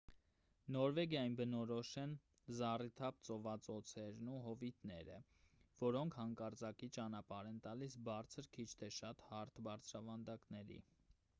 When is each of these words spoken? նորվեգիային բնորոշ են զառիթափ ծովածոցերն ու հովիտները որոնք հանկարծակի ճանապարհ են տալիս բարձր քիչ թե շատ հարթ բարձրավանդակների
նորվեգիային 0.75 1.33
բնորոշ 1.39 1.89
են 2.03 2.13
զառիթափ 2.59 3.19
ծովածոցերն 3.27 4.31
ու 4.35 4.39
հովիտները 4.45 5.17
որոնք 5.83 6.17
հանկարծակի 6.21 6.89
ճանապարհ 6.97 7.49
են 7.51 7.59
տալիս 7.67 7.99
բարձր 8.09 8.47
քիչ 8.57 8.67
թե 8.81 8.89
շատ 9.01 9.21
հարթ 9.29 9.61
բարձրավանդակների 9.69 10.79